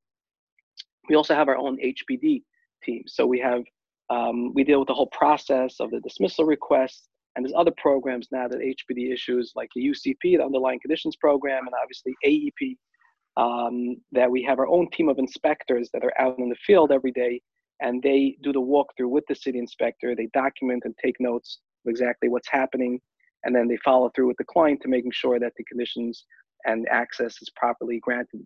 [1.08, 2.42] We also have our own HPD
[2.82, 3.02] team.
[3.06, 3.62] So we have
[4.10, 8.26] um, we deal with the whole process of the dismissal request, and there's other programs
[8.32, 12.76] now that HPD issues like the UCP, the Underlying Conditions Program, and obviously AEP.
[13.36, 16.90] Um, that we have our own team of inspectors that are out in the field
[16.90, 17.40] every day,
[17.80, 20.16] and they do the walkthrough with the city inspector.
[20.16, 23.00] They document and take notes of exactly what's happening,
[23.44, 26.24] and then they follow through with the client to making sure that the conditions
[26.64, 28.44] and access is properly granted.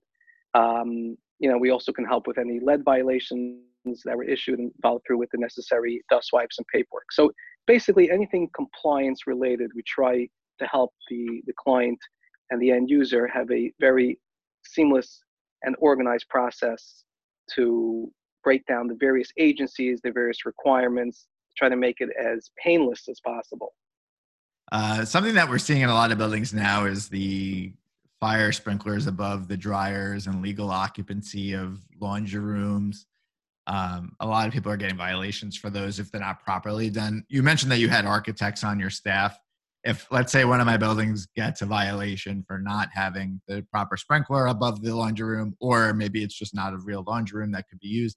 [0.52, 3.62] Um, you know, we also can help with any lead violations
[4.04, 7.10] that were issued and follow through with the necessary dust wipes and paperwork.
[7.10, 7.32] So
[7.66, 11.98] basically, anything compliance related, we try to help the the client
[12.50, 14.18] and the end user have a very
[14.64, 15.22] seamless
[15.62, 17.04] and organized process
[17.54, 18.10] to
[18.44, 23.20] break down the various agencies, the various requirements, try to make it as painless as
[23.20, 23.72] possible.
[24.70, 27.72] Uh, something that we're seeing in a lot of buildings now is the
[28.20, 33.06] fire sprinklers above the dryers and legal occupancy of laundry rooms.
[33.66, 37.24] Um, a lot of people are getting violations for those if they're not properly done.
[37.28, 39.38] You mentioned that you had architects on your staff.
[39.84, 43.96] If, let's say, one of my buildings gets a violation for not having the proper
[43.96, 47.68] sprinkler above the laundry room, or maybe it's just not a real laundry room that
[47.68, 48.16] could be used,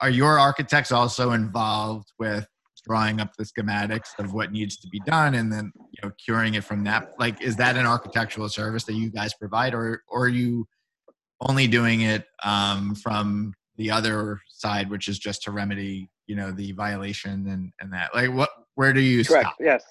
[0.00, 2.46] are your architects also involved with
[2.84, 6.54] drawing up the schematics of what needs to be done and then you know curing
[6.54, 10.24] it from that like is that an architectural service that you guys provide or or
[10.24, 10.66] are you
[11.40, 16.50] only doing it um, from the other side which is just to remedy you know
[16.50, 19.46] the violation and and that like what where do you Correct.
[19.46, 19.84] stop Yes.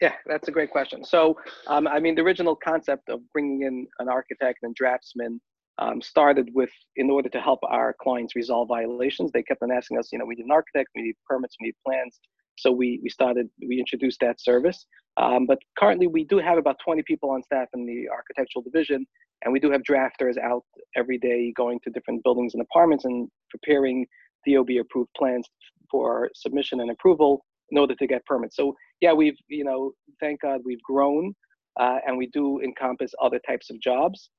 [0.00, 1.04] Yeah, that's a great question.
[1.04, 5.40] So, um, I mean, the original concept of bringing in an architect and draftsman
[5.78, 9.98] um, started with, in order to help our clients resolve violations, they kept on asking
[9.98, 12.20] us, you know, we need an architect, we need permits, we need plans.
[12.58, 14.86] So we we started, we introduced that service.
[15.16, 19.06] Um, but currently, we do have about 20 people on staff in the architectural division,
[19.42, 20.64] and we do have drafters out
[20.96, 24.06] every day going to different buildings and apartments and preparing
[24.46, 25.46] DOB approved plans
[25.90, 28.56] for submission and approval in order to get permits.
[28.56, 31.34] So yeah, we've you know, thank God we've grown,
[31.78, 34.30] uh, and we do encompass other types of jobs.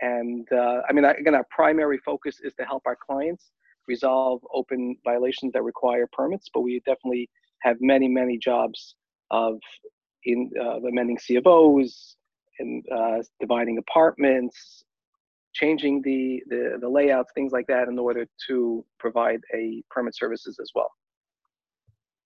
[0.00, 3.50] And uh, I mean, again, our primary focus is to help our clients
[3.86, 7.28] resolve open violations that require permits, but we definitely
[7.62, 8.96] have many, many jobs
[9.30, 9.58] of
[10.24, 12.16] in uh, amending C of Os
[12.58, 14.84] and uh, dividing apartments,
[15.54, 20.58] changing the, the the layouts, things like that, in order to provide a permit services
[20.60, 20.90] as well.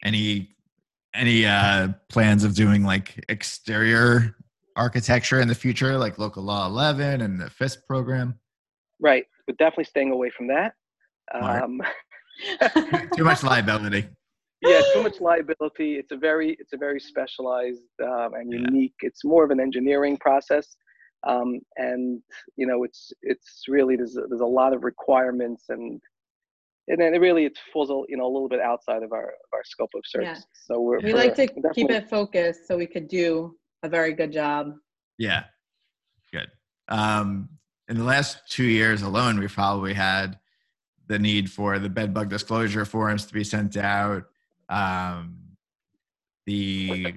[0.03, 0.55] Any
[1.15, 4.37] any uh, plans of doing like exterior
[4.77, 8.39] architecture in the future, like local law 11 and the FISP program?
[9.01, 10.75] Right, but definitely staying away from that.
[11.35, 11.81] Um,
[13.17, 14.09] Too much liability.
[14.63, 15.97] Yeah, too much liability.
[15.97, 18.61] It's a very it's a very specialized um, and Yeah.
[18.61, 18.95] unique.
[19.01, 20.77] It's more of an engineering process,
[21.27, 22.21] um, and
[22.57, 26.01] you know it's it's really there's a, there's a lot of requirements and
[26.89, 29.27] and then it really it falls a- you know a little bit outside of our
[29.29, 30.35] of our scope of Yeah.
[30.35, 30.47] service.
[30.67, 34.33] So we're we like to keep it focused so we could do a very good
[34.33, 34.75] job.
[35.19, 35.45] Yeah,
[36.33, 36.49] good.
[36.89, 37.49] Um,
[37.89, 40.39] in the last two years alone, we've probably had
[41.07, 44.25] the need for the bed bug disclosure forms to be sent out.
[44.69, 45.39] Um,
[46.47, 47.15] the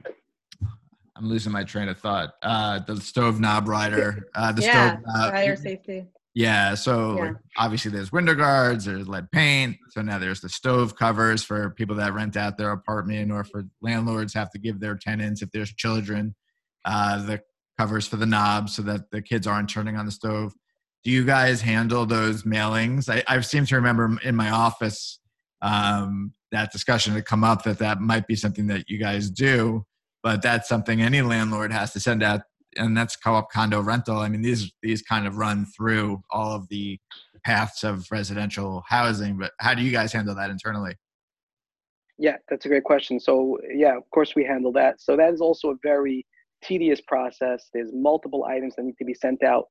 [1.15, 2.33] I'm losing my train of thought.
[2.41, 5.31] Uh, the stove knob rider, uh, the yeah, stove knob.
[5.31, 6.07] fire safety.
[6.33, 7.21] Yeah, so Yeah.
[7.25, 9.75] like, obviously there's window guards, there's lead paint.
[9.89, 13.65] So now there's the stove covers for people that rent out their apartment, or for
[13.81, 16.35] landlords have to give their tenants if there's children,
[16.85, 17.41] uh, the
[17.77, 20.53] covers for the knobs so that the kids aren't turning on the stove.
[21.03, 23.09] Do you guys handle those mailings?
[23.09, 25.19] I, I seem to remember in my office
[25.61, 29.85] um, that discussion had come up that that might be something that you guys do,
[30.23, 32.41] but that's something any landlord has to send out
[32.77, 34.17] and that's co-op condo rental.
[34.17, 36.99] I mean, these these kind of run through all of the
[37.45, 39.37] paths of residential housing.
[39.37, 40.95] But how do you guys handle that internally?
[42.17, 43.19] Yeah, that's a great question.
[43.19, 45.01] So yeah, of course we handle that.
[45.01, 46.25] So that is also a very
[46.63, 47.69] tedious process.
[47.73, 49.65] There's multiple items that need to be sent out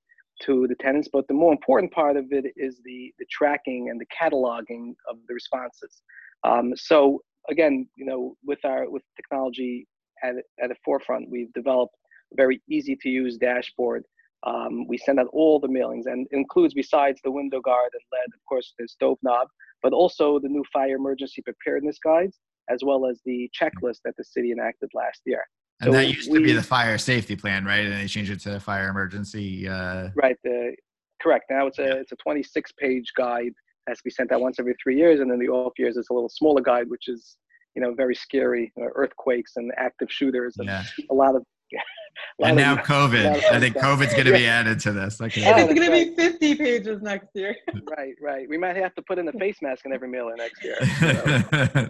[0.47, 4.01] to the tenants, but the more important part of it is the the tracking and
[4.01, 6.03] the cataloging of the responses.
[6.45, 9.87] Um, so again, you know, with our with technology
[10.23, 11.95] at at the forefront, we've developed
[12.33, 14.05] a very easy to use dashboard.
[14.47, 18.35] Um, we send out all the mailings and includes besides the window guard and lead,
[18.35, 19.49] of course, the stove knob,
[19.83, 22.39] but also the new fire emergency preparedness guides,
[22.71, 25.45] as well as the checklist that the city enacted last year.
[25.81, 27.87] And So that used to be the fire safety plan, right?
[27.87, 29.67] And they changed it to the fire emergency.
[29.69, 30.37] Uh, Right.
[30.45, 30.77] The,
[31.23, 31.47] correct.
[31.51, 31.95] Now it's a Yeah.
[31.95, 33.53] it's a 26 page guide
[33.89, 36.11] has to be sent out once every three years, and then the off years it's
[36.11, 37.37] a little smaller guide, which is
[37.75, 40.83] you know very scary, uh, earthquakes and active shooters, and yeah.
[41.11, 41.43] a lot of.
[42.41, 43.43] a lot And now lot COVID.
[43.45, 43.77] I think.
[43.77, 45.21] COVID's going to be added to this.
[45.21, 45.45] Okay.
[45.47, 47.55] Oh, it's that's gonna be 50 pages next year.
[47.97, 48.49] right, right.
[48.49, 50.77] We might have to put in a face mask in every mailer next year.
[50.99, 51.89] so.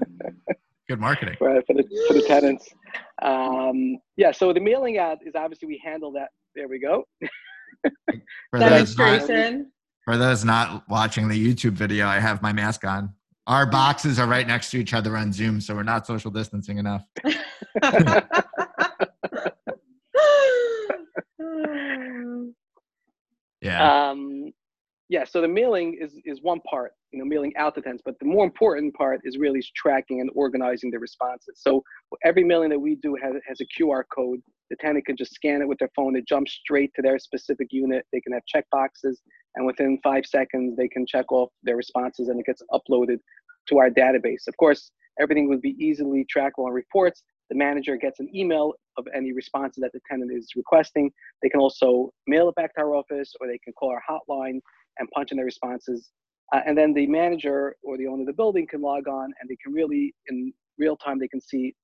[0.90, 1.36] Good marketing.
[1.40, 2.68] right for the for the tenants.
[3.22, 6.30] Um, yeah, so the mailing out is obviously we handle that.
[6.56, 7.04] There we go.
[8.50, 9.22] For those, not,
[10.04, 13.14] for those not watching the YouTube video, I have my mask on.
[13.46, 16.78] Our boxes are right next to each other on Zoom, so we're not social distancing
[16.78, 17.04] enough.
[23.62, 24.10] Yeah.
[24.10, 24.52] Um,
[25.08, 28.18] yeah, so the mailing is is one part, you know, mailing out the tenants, but
[28.20, 31.54] the more important part is really tracking and organizing the responses.
[31.56, 31.82] So
[32.24, 34.40] every mailing that we do has, has a QR code.
[34.70, 36.14] The tenant can just scan it with their phone.
[36.14, 38.06] It jumps straight to their specific unit.
[38.12, 39.20] They can have check boxes,
[39.56, 43.18] and within five seconds, they can check off their responses, and it gets uploaded
[43.68, 44.46] to our database.
[44.46, 47.24] Of course, everything would be easily trackable on reports.
[47.50, 51.10] The manager gets an email of any responses that the tenant is requesting.
[51.42, 54.60] They can also mail it back to our office, or they can call our hotline
[54.98, 56.10] and punch in their responses.
[56.52, 59.48] Uh, and then the manager or the owner of the building can log on and
[59.48, 61.74] they can really, in real time, they can see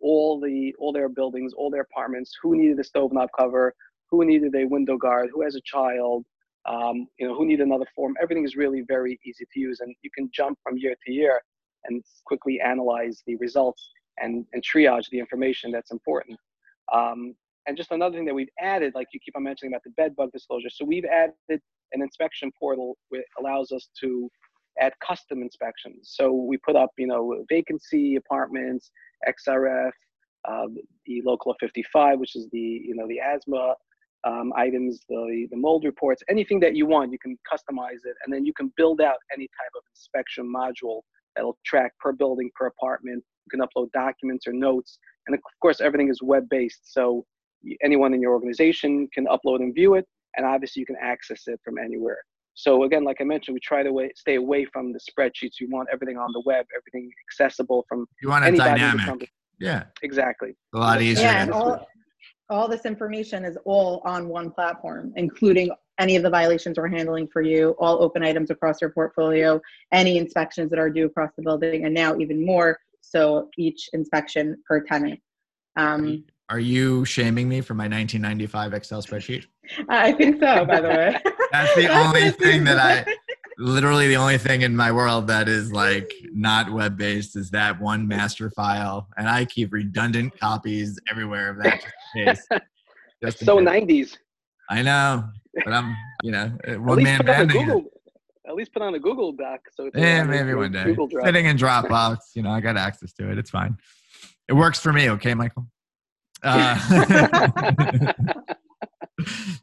[0.00, 3.74] all the all their buildings, all their apartments, who needed a stove knob cover,
[4.10, 6.24] who needed a window guard, who has a child,
[6.68, 8.14] um, you know, who need another form.
[8.20, 11.40] Everything is really very easy to use, and you can jump from year to year
[11.84, 16.38] and quickly analyze the results and, and triage the information that's important.
[16.92, 17.34] Um,
[17.66, 20.14] and just another thing that we've added, like you keep on mentioning about the bed
[20.16, 20.70] bug disclosure.
[20.70, 24.30] So we've added an inspection portal which allows us to
[24.80, 26.12] add custom inspections.
[26.14, 28.90] So we put up, you know, vacancy apartments,
[29.26, 29.90] XRF,
[30.46, 30.66] uh,
[31.06, 33.74] the local 55, which is the, you know, the asthma
[34.24, 38.16] um, items, the, the mold reports, anything that you want, you can customize it.
[38.24, 41.00] And then you can build out any type of inspection module
[41.34, 43.22] that'll track per building, per apartment.
[43.46, 44.98] You can upload documents or notes.
[45.26, 46.92] And of course, everything is web-based.
[46.92, 47.35] So y-
[47.82, 50.06] anyone in your organization can upload and view it.
[50.36, 52.18] And obviously you can access it from anywhere.
[52.54, 55.54] So again, like I mentioned, we try to wa- stay away from the spreadsheets.
[55.60, 58.80] We want everything on the web, everything accessible from You want it anybody.
[58.80, 59.30] who dynamic.
[59.60, 59.84] Yeah.
[60.02, 60.54] Exactly.
[60.74, 61.24] A lot easier.
[61.24, 61.86] yeah, and all,
[62.48, 67.26] all this information is all on one platform, including any of the violations we're handling
[67.28, 69.60] for you, all open items across your portfolio,
[69.92, 74.56] any inspections that are due across the building, and now even more so each inspection
[74.66, 75.20] per tenant.
[75.76, 79.46] Um, are you shaming me for my 1995 Excel spreadsheet?
[79.88, 81.20] I think so, by the way.
[81.52, 83.04] That's the only thing that I,
[83.58, 87.80] literally the only thing in my world that is like not web based is that
[87.80, 89.08] one master file.
[89.16, 91.84] And I keep redundant copies everywhere of that.
[93.22, 93.68] Just so case.
[93.68, 94.16] 90s.
[94.70, 95.24] I know,
[95.64, 97.50] but I'm, you know, uh, At one least man put on a band.
[97.50, 97.84] Google.
[98.48, 99.60] At least put on a Google Doc.
[99.74, 100.96] So it's Yeah, maybe one day.
[101.24, 103.38] Sitting in Dropbox, you know, I got access to it.
[103.38, 103.76] It's fine.
[104.48, 105.10] It works for me.
[105.10, 105.66] Okay, Michael.
[106.46, 106.78] Uh,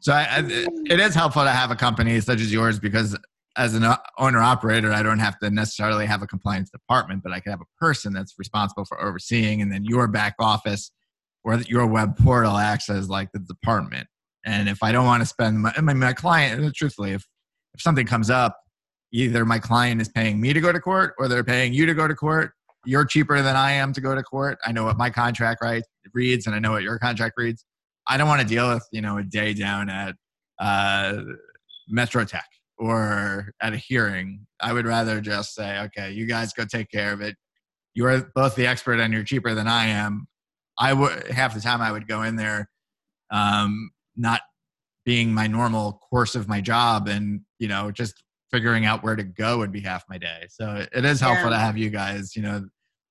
[0.00, 0.44] so I, I,
[0.86, 3.16] it is helpful to have a company such as yours because
[3.56, 3.84] as an
[4.18, 7.60] owner operator, I don't have to necessarily have a compliance department, but I can have
[7.60, 10.90] a person that's responsible for overseeing, and then your back office
[11.44, 14.08] or your web portal acts as like the department.
[14.44, 17.24] And if I don't want to spend my, mean, my client, truthfully, if
[17.74, 18.56] if something comes up,
[19.12, 21.94] either my client is paying me to go to court or they're paying you to
[21.94, 22.52] go to court.
[22.86, 24.58] You're cheaper than I am to go to court.
[24.64, 27.64] I know what my contract right reads, and I know what your contract reads.
[28.06, 30.14] I don't want to deal with you know a day down at
[30.58, 31.22] uh,
[31.92, 32.42] MetroTech
[32.78, 34.46] or at a hearing.
[34.60, 37.36] I would rather just say, okay, you guys go take care of it.
[37.94, 40.26] You're both the expert, and you're cheaper than I am.
[40.78, 42.68] I would half the time I would go in there,
[43.30, 44.40] um, not
[45.04, 49.24] being my normal course of my job, and you know just figuring out where to
[49.24, 50.46] go would be half my day.
[50.48, 51.56] So it is helpful Yeah.
[51.56, 52.64] to have you guys, you know,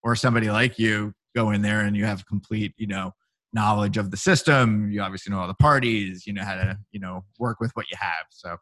[0.04, 3.12] or somebody like you go in there and you have complete, you know,
[3.54, 4.92] knowledge of the system.
[4.92, 6.26] You obviously know all the parties.
[6.28, 8.26] You know how to, you know, work with what you have.
[8.30, 8.58] So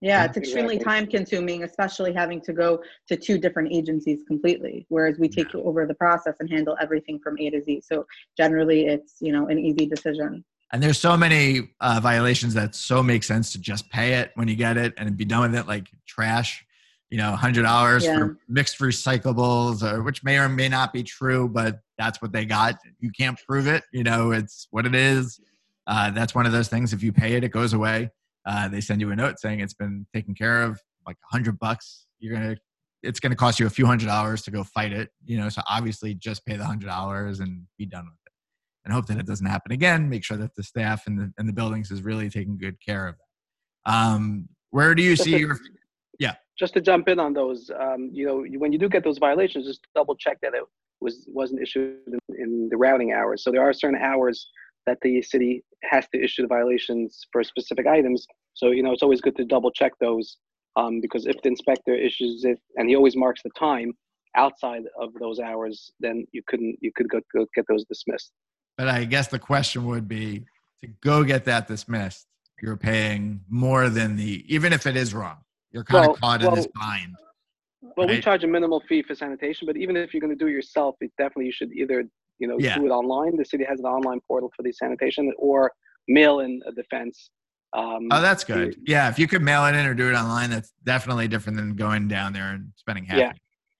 [0.00, 5.18] Yeah, it's extremely time consuming, especially having to go to two different agencies completely, whereas
[5.18, 7.82] we take over the process and handle everything from A to Z.
[7.84, 8.04] So
[8.36, 10.44] generally it's, you know, an easy decision.
[10.72, 14.48] And there's so many uh, violations that so make sense to just pay it when
[14.48, 16.64] you get it and be done with it, like trash.
[17.10, 18.18] You know, hundred dollars Yeah.
[18.18, 22.44] for mixed recyclables, or which may or may not be true, but that's what they
[22.44, 22.76] got.
[22.98, 23.84] You can't prove it.
[23.92, 25.40] You know, it's what it is.
[25.86, 26.92] Uh, that's one of those things.
[26.92, 28.10] If you pay it, it goes away.
[28.44, 31.58] Uh, they send you a note saying it's been taken care of, like a hundred
[31.60, 32.06] bucks.
[32.18, 32.56] You're gonna,
[33.04, 35.10] it's gonna cost you a few hundred dollars to go fight it.
[35.24, 38.32] You know, so obviously just pay the hundred dollars and be done with it
[38.84, 40.08] and hope that it doesn't happen again.
[40.08, 43.06] Make sure that the staff and the, and the buildings is really taking good care
[43.06, 43.92] of that.
[43.92, 45.56] Um, where do you see your?
[46.58, 49.66] Just to jump in on those, um, you know, when you do get those violations,
[49.66, 50.62] just double check that it
[51.00, 53.42] was wasn't issued in, in the routing hours.
[53.44, 54.48] So there are certain hours
[54.86, 58.26] that the city has to issue the violations for specific items.
[58.54, 60.38] So you know, it's always good to double check those
[60.76, 63.92] um, because if the inspector issues it and he always marks the time
[64.34, 68.32] outside of those hours, then you couldn't you could go, go get those dismissed.
[68.78, 70.44] But I guess the question would be
[70.82, 72.26] to go get that dismissed.
[72.62, 75.36] You're paying more than the even if it is wrong.
[75.76, 77.16] You're kind of Well- caught in this well- bind.
[77.98, 80.48] Well, we charge a minimal fee for sanitation, but even if you're going to do
[80.48, 82.02] it yourself, it definitely you should either
[82.38, 82.76] you know Yeah.
[82.78, 83.36] do it online.
[83.36, 85.70] The city has an online portal for the sanitation, or
[86.08, 87.30] mail in a defense.
[87.74, 88.76] Um, Oh, that's good.
[88.86, 91.74] Yeah, if you could mail it in or do it online, that's definitely different than
[91.76, 93.18] going down there and spending half.
[93.18, 93.32] Yeah.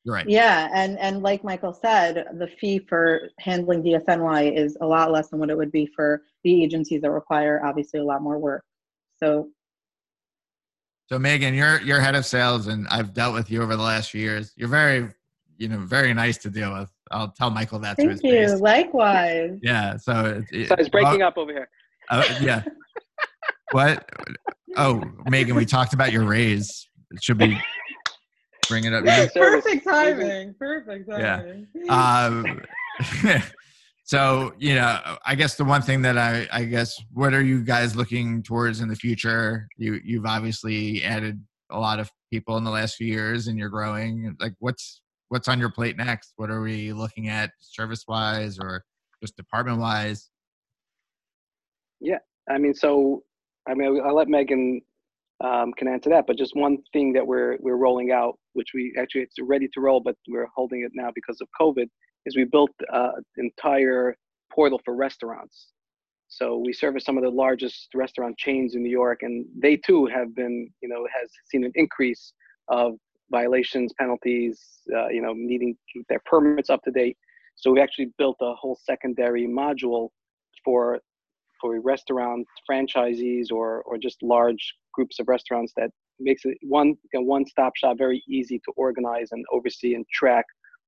[0.04, 0.28] You're right.
[0.28, 5.28] Yeah, and and like Michael said, the fee for handling DSNY is a lot less
[5.30, 8.64] than what it would be for the agencies that require obviously a lot more work.
[9.16, 9.48] So
[11.08, 14.10] So Megan, you're you're head of sales, and I've dealt with you over the last
[14.10, 14.52] few years.
[14.56, 15.08] You're very,
[15.56, 16.90] you know, very nice to deal with.
[17.12, 18.30] I'll tell Michael that thank you.
[18.48, 18.60] face.
[18.60, 19.58] Likewise.
[19.62, 19.96] Yeah.
[19.98, 21.68] So it, it- So it's breaking up over here.
[22.10, 22.62] Uh, yeah.
[23.72, 24.08] what?
[24.76, 26.88] Oh, Megan, we talked about your raise.
[27.12, 27.56] It should be
[28.68, 29.26] bring it up now?
[29.28, 29.64] Service.
[29.64, 30.54] Perfect timing.
[30.58, 31.36] Perfect Yeah.
[31.36, 31.66] timing.
[31.88, 32.60] Um,
[34.06, 37.62] so you know, I guess the one thing that I, I guess, what are you
[37.62, 39.66] guys looking towards in the future?
[39.76, 43.68] You, you've obviously added a lot of people in the last few years, and you're
[43.68, 44.36] growing.
[44.38, 46.34] Like, what's what's on your plate next?
[46.36, 48.84] What are we looking at, service wise, or
[49.20, 50.30] just department wise?
[52.00, 53.24] Yeah, I mean, so
[53.68, 54.82] I mean, I'll let Megan
[55.42, 56.28] um, can answer that.
[56.28, 59.80] But just one thing that we're we're rolling out, which we actually it's ready to
[59.80, 61.88] roll, but we're holding it now because of COVID,
[62.26, 64.16] is we built uh, entire
[64.52, 65.68] portal for restaurants.
[66.28, 70.06] So we service some of the largest restaurant chains in New York, and they too
[70.06, 72.32] have been, you know, has seen an increase
[72.68, 72.94] of
[73.30, 74.60] violations, penalties,
[74.94, 77.16] uh, you know, needing keep their permits up to date.
[77.54, 80.10] So we actually built a whole secondary module
[80.64, 81.00] for
[81.60, 87.22] for restaurant franchisees or or just large groups of restaurants that makes it one a
[87.22, 90.44] one-stop shop very easy to organize and oversee and track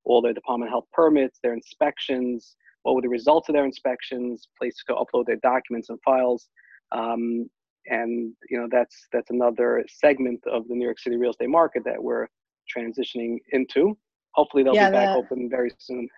[0.09, 4.48] all their department of health permits their inspections what were the results of their inspections
[4.59, 6.48] place to upload their documents and files
[6.92, 7.48] um,
[7.86, 11.82] and you know that's that's another segment of the new york city real estate market
[11.84, 12.26] that we're
[12.74, 13.96] transitioning into
[14.32, 16.09] hopefully they'll Yeah, be back that- open very soon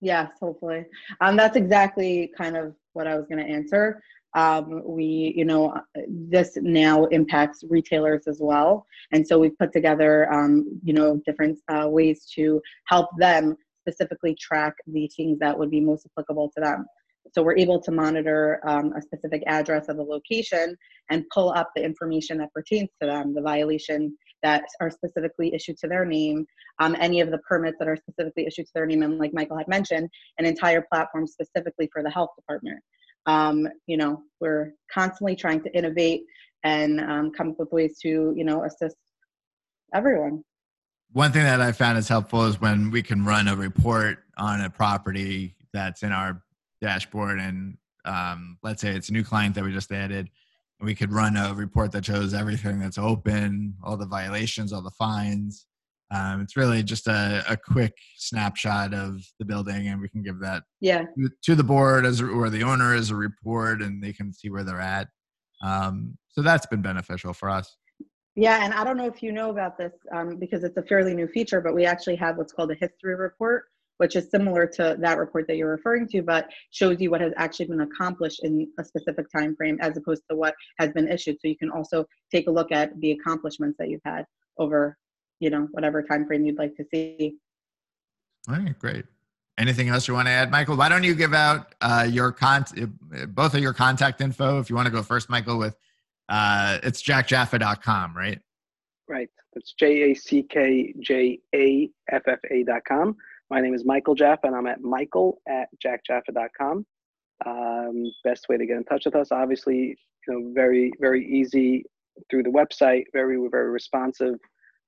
[0.00, 0.86] Yes, hopefully.
[1.20, 4.00] Um, that's exactly kind of what I was going to answer.
[4.42, 4.64] Um,
[4.98, 5.10] we,
[5.40, 5.62] you know,
[6.34, 6.50] this
[6.82, 8.70] now impacts retailers as well,
[9.12, 10.52] and so we've put together, um,
[10.88, 12.42] you know, different uh, ways to
[12.92, 13.44] help them
[13.82, 16.80] specifically track the things that would be most applicable to them.
[17.34, 20.66] So we're able to monitor um, a specific address of a location
[21.10, 24.00] and pull up the information that pertains to them, the violation
[24.42, 26.38] that are specifically issued to their name,
[26.82, 29.58] um, any of the permits that are specifically issued to their name, and like Michael
[29.58, 30.08] had mentioned,
[30.38, 32.80] an entire platform specifically for the health department.
[33.26, 36.22] Um, you know, we're constantly trying to innovate
[36.64, 38.96] and um, come up with ways to, you know, assist
[39.94, 40.42] everyone.
[41.12, 44.60] One thing that I found is helpful is when we can run a report on
[44.60, 46.42] a property that's in our
[46.80, 50.28] dashboard, and um, let's say it's a new client that we just added,
[50.80, 54.90] we could run a report that shows everything that's open, all the violations, all the
[54.90, 55.66] fines.
[56.10, 60.40] Um, it's really just a, a quick snapshot of the building, and we can give
[60.40, 61.04] that Yeah,
[61.44, 64.64] to the board as or the owner as a report, and they can see where
[64.64, 65.08] they're at.
[65.62, 67.76] Um, so that's been beneficial for us.
[68.36, 71.14] yeah, and I don't know if you know about this um, because it's a fairly
[71.14, 73.64] new feature, but we actually have what's called a history report,
[73.98, 77.32] which is similar to that report that you're referring to, but shows you what has
[77.36, 81.36] actually been accomplished in a specific time frame as opposed to what has been issued.
[81.40, 84.24] So you can also take a look at the accomplishments that you've had
[84.58, 84.96] over,
[85.40, 87.36] you know, whatever time frame you'd like to see.
[88.48, 89.04] All right, great.
[89.58, 90.76] Anything else you want to add, Michael?
[90.76, 94.60] Why don't you give out uh, your con- uh, both of your contact info?
[94.60, 95.76] If you want to go first, Michael, with
[96.28, 98.40] uh, it's jackjaffa.com, right?
[99.08, 99.28] Right.
[99.54, 103.16] That's J A C K J A F F A dot com.
[103.50, 106.86] My name is Michael Jaffa, and I'm at michael at jackjaffa.com.
[107.46, 111.84] Um, best way to get in touch with us, obviously, you know, very, very easy
[112.30, 114.34] through the website, very, very responsive.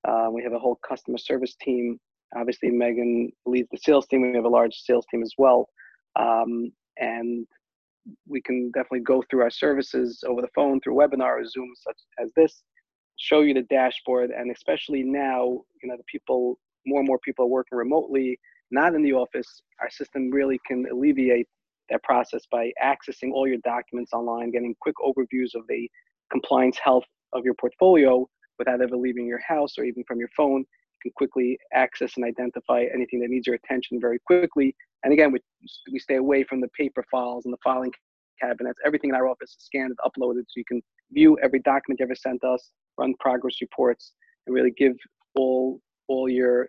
[0.06, 1.98] Uh, we have a whole customer service team.
[2.36, 4.22] Obviously, Megan leads the sales team.
[4.22, 5.68] We have a large sales team as well.
[6.16, 7.46] Um, and
[8.28, 11.98] we can definitely go through our services over the phone, through webinar or Zoom, such
[12.22, 12.62] as this,
[13.18, 14.30] show you the dashboard.
[14.30, 15.44] And especially now,
[15.82, 18.38] you know, the people, more and more people are working remotely,
[18.70, 19.62] not in the office.
[19.80, 21.46] Our system really can alleviate
[21.90, 25.90] that process by accessing all your documents online, getting quick overviews of the
[26.30, 28.26] compliance health of your portfolio
[28.60, 30.60] without ever leaving your house or even from your phone.
[30.60, 34.76] You can quickly access and identify anything that needs your attention very quickly.
[35.02, 35.40] And again, we,
[35.90, 37.90] we stay away from the paper files and the filing
[38.40, 38.78] cabinets.
[38.84, 42.04] Everything in our office is scanned and uploaded so you can view every document you
[42.04, 44.12] ever sent us, run progress reports,
[44.46, 44.92] and really give
[45.36, 46.68] all, all your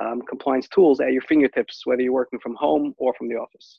[0.00, 3.78] um, compliance tools at your fingertips, whether you're working from home or from the office.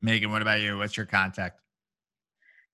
[0.00, 0.78] Megan, what about you?
[0.78, 1.60] What's your contact?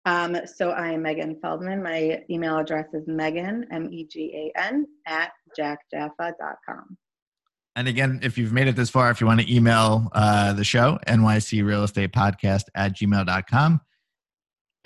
[0.06, 1.82] Um, so I'm Megan Feldman.
[1.82, 6.96] My email address is Megan, M E G A N, at jackjaffa.com.
[7.76, 10.62] And again, if you've made it this far, if you want to email uh, the
[10.62, 13.80] show, NYC Real Estate Podcast at gmail.com,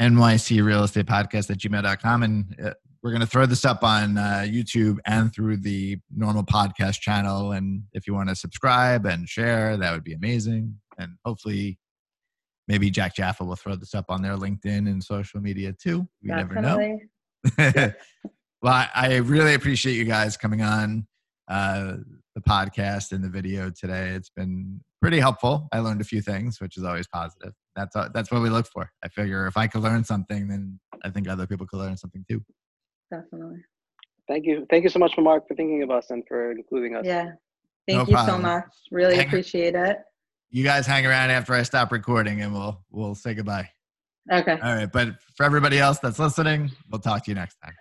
[0.01, 2.23] NYC Real Estate Podcast at gmail.com.
[2.23, 6.45] And uh, we're going to throw this up on uh, YouTube and through the normal
[6.45, 7.53] podcast channel.
[7.53, 10.77] And if you want to subscribe and share, that would be amazing.
[10.97, 11.79] And hopefully,
[12.69, 16.07] maybe Jack Jaffa will throw this up on their LinkedIn and social media too.
[16.23, 16.99] We never know.
[18.61, 21.07] Well, I, I really appreciate you guys coming on
[21.49, 21.99] uh,
[22.35, 24.09] the podcast and the video today.
[24.09, 25.69] It's been pretty helpful.
[25.73, 27.53] I learned a few things, which is always positive.
[27.77, 28.91] That's uh, that's what we look for.
[29.05, 32.25] I figure if I could learn something, then I think other people could learn something
[32.29, 32.43] too.
[33.13, 33.59] Definitely.
[34.27, 34.67] Thank you.
[34.71, 37.07] Thank you so much, Mark, for thinking of us and for including us.
[37.07, 37.31] Yeah.
[37.87, 38.65] No Thank you so much.
[38.91, 39.99] Really Hang- appreciate it.
[40.51, 43.71] You guys hang around after I stop recording, and we'll we'll say goodbye.
[44.31, 44.53] Okay.
[44.53, 47.75] All right, but for everybody else that's listening, we'll talk to you next time.